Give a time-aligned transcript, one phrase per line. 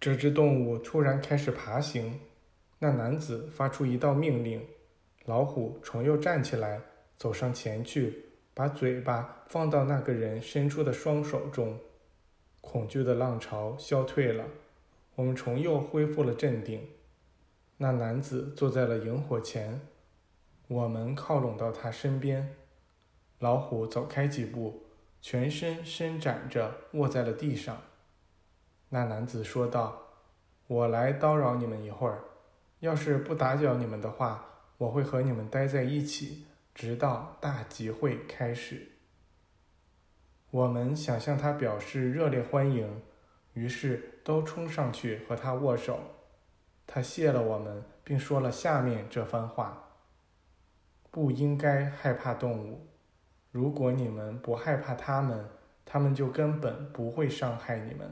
[0.00, 2.18] 这只动物突然开始爬行。
[2.78, 4.66] 那男子发出一道命令，
[5.26, 6.80] 老虎重又站起来，
[7.18, 8.24] 走上前去，
[8.54, 11.78] 把嘴巴放到那个人伸出的双手中。
[12.62, 14.46] 恐惧的浪潮消退了，
[15.16, 16.88] 我们重又恢复了镇定。
[17.76, 19.80] 那男子坐在了萤火前，
[20.68, 22.56] 我们靠拢到他身边。
[23.38, 24.82] 老虎走开几步，
[25.20, 27.82] 全身伸展着卧在了地上。
[28.90, 30.02] 那男子说道
[30.68, 32.20] ：“我来叨扰你们一会儿。”
[32.80, 34.44] 要是不打搅你们的话，
[34.78, 38.88] 我会和你们待在一起，直到大集会开始。
[40.50, 43.02] 我们想向他表示热烈欢迎，
[43.52, 46.00] 于是都冲上去和他握手。
[46.86, 49.90] 他谢了我们，并说了下面这番话：
[51.10, 52.88] 不应该害怕动物。
[53.52, 55.48] 如果你们不害怕它们，
[55.84, 58.10] 它们就根本不会伤害你们。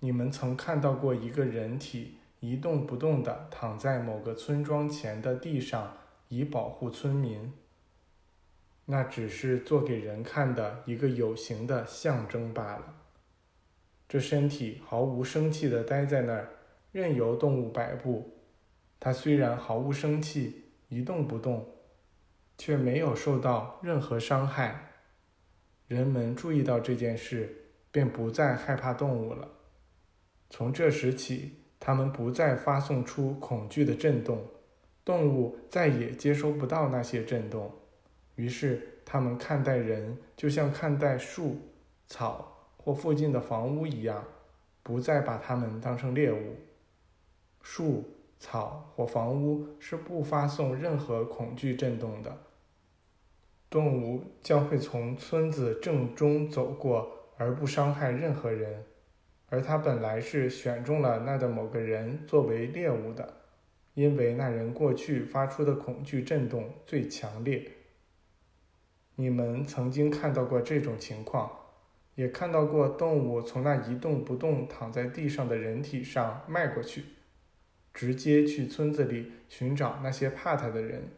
[0.00, 2.16] 你们曾看到过一个人体？
[2.40, 5.98] 一动不动地躺在某个村庄前的地上，
[6.28, 7.52] 以保护村民。
[8.86, 12.94] 那只是做给人看的一个有形的象征罢了。
[14.08, 16.48] 这身体毫无生气地待在那儿，
[16.92, 18.38] 任由动物摆布。
[18.98, 21.68] 它虽然毫无生气，一动不动，
[22.56, 24.92] 却没有受到任何伤害。
[25.88, 29.46] 人们注意到这件事，便不再害怕动物了。
[30.50, 31.56] 从这时起。
[31.82, 34.46] 它们不再发送出恐惧的震动，
[35.02, 37.72] 动物再也接收不到那些震动。
[38.34, 41.56] 于是，它们看待人就像看待树、
[42.06, 44.22] 草或附近的房屋一样，
[44.82, 46.56] 不再把它们当成猎物。
[47.62, 48.04] 树、
[48.38, 52.36] 草或房屋是不发送任何恐惧震动的。
[53.70, 58.84] 动物将会从村子正中走过，而不伤害任何人。
[59.50, 63.42] 而他本来是选中了那的某个人作为猎物的，
[63.94, 67.70] 因为那人过去发出的恐惧震动最强烈。
[69.16, 71.50] 你们曾经看到过这种情况，
[72.14, 77.04] 也看到过动物从那一动不动躺在地上的人体上迈过去，
[77.92, 81.08] 直接去村子里寻找那些怕他的人。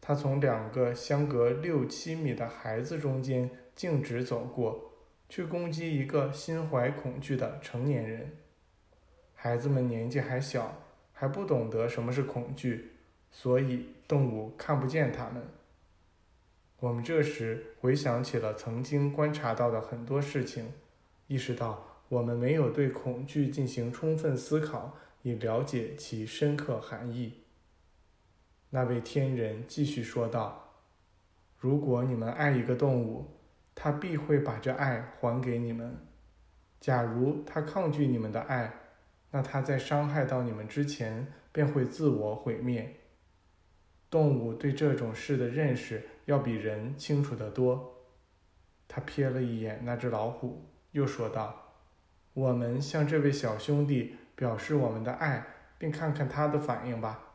[0.00, 4.93] 他从两个相隔六七米的孩子中间径直走过。
[5.28, 8.32] 去攻击一个心怀恐惧的成年人。
[9.34, 10.80] 孩子们年纪还小，
[11.12, 12.92] 还不懂得什么是恐惧，
[13.30, 15.42] 所以动物看不见他们。
[16.80, 20.72] 我们这时回想起了曾经观察到的很多事情，
[21.26, 27.40] 意识到我们没有对恐惧进行充分思考，以了解其深刻含义。
[28.70, 30.72] 那位天人继续说道
[31.58, 33.26] ：“如果你们爱一个动物，”
[33.74, 35.96] 他必会把这爱还给你们。
[36.80, 38.72] 假如他抗拒你们的爱，
[39.30, 42.96] 那他在伤害到你们之前便会自我毁灭。
[44.10, 48.06] 动物对这种事的认识要比人清楚得多。
[48.86, 51.72] 他瞥了一眼那只老虎，又说道
[52.34, 55.44] ：“我们向这位小兄弟表示我们的爱，
[55.78, 57.32] 并看看他的反应吧。”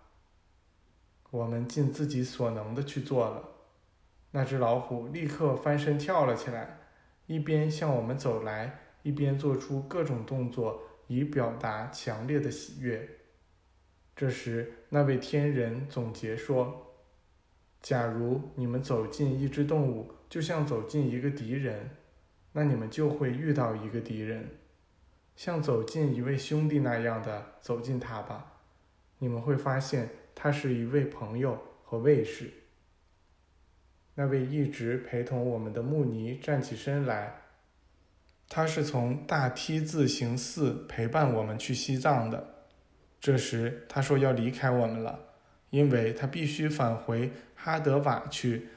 [1.31, 3.58] 我们尽自己所能的去做了。
[4.31, 6.77] 那只老虎立刻翻身跳了起来，
[7.25, 13.09] 一边向我们走来，一边做出各种动作，以表达强烈的喜悦。
[14.15, 16.95] 这时，那位天人总结说
[17.81, 21.89] ：“假如你们走进一只动物，就像走进一个敌人，
[22.51, 24.43] 那你们就会遇到一个敌人；
[25.35, 28.59] 像走进一位兄弟那样的走进他吧，
[29.17, 32.51] 你们会发现他是一位朋友和卫士。”
[34.15, 37.35] 那位一直陪同我们的穆尼站起身来，
[38.49, 42.55] 他是从大 T 字形寺陪伴我们去西藏的。
[43.21, 45.19] 这时他说要离开我们了，
[45.69, 48.69] 因为他必须返回哈德瓦去，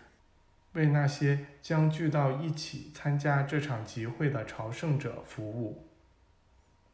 [0.74, 5.88] 为那些将聚到一起参加这场集会的朝圣者服务。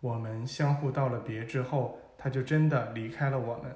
[0.00, 3.74] 我们相互道了别之后，他就真的离开了我们。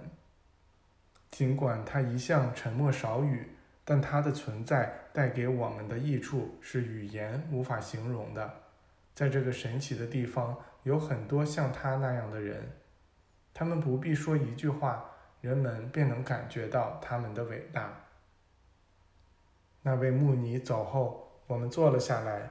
[1.31, 3.49] 尽管他一向沉默少语。
[3.85, 8.63] 但它的存在带给我们的益处是语言无法形容的。
[9.15, 12.71] 在这个神奇的地方，有很多像他那样的人，
[13.53, 15.05] 他们不必说一句话，
[15.41, 17.93] 人们便能感觉到他们的伟大。
[19.83, 22.51] 那位穆尼走后，我们坐了下来，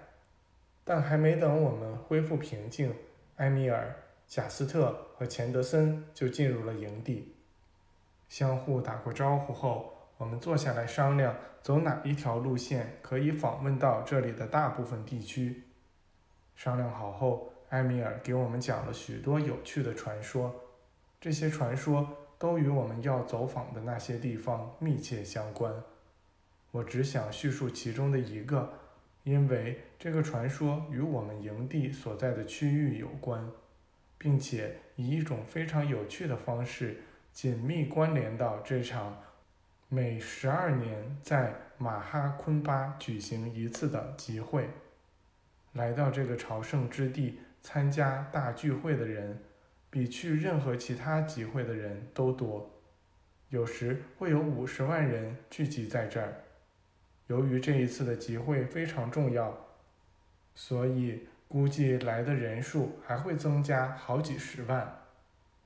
[0.83, 2.93] 但还没等我们恢复平静，
[3.37, 3.95] 埃米尔、
[4.27, 7.33] 贾斯特和钱德森就进入了营地，
[8.29, 10.00] 相互打过招呼后。
[10.21, 15.63] 我们坐下来商量，走哪一条路线可以访问到这里的大部分地区。
[16.56, 20.53] 商量好后，埃米尔给我们讲了许多有趣的传说，
[21.19, 22.07] 这些传说
[22.38, 25.73] 都与我们要走访的那些地方密切相关。
[26.69, 28.71] 我只想叙述其中的一个，
[29.24, 33.50] 因为这个传说与我们营地所在的区域有关，
[34.19, 37.01] 并且以一种非常有趣的方式
[37.33, 39.17] 紧密关联到这场
[39.93, 44.69] 每十二年在马哈昆巴举行一次的集会。
[45.73, 49.38] 来到这个朝圣之地参加大聚会的人，
[49.89, 52.71] 比去任何其他集会的人都多，
[53.49, 56.35] 有时会有五十万人聚集在这儿。
[57.27, 59.53] 由于这一次的集会非常重要，
[60.55, 65.01] 所以估计来的人数还会增加好几十万。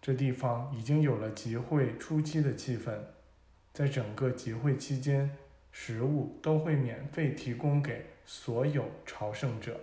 [0.01, 2.91] 这地方已经有了集会初期的气氛，
[3.75, 5.29] 在整个集会期间，
[5.69, 9.77] 食物都会免费提供给所有朝圣者。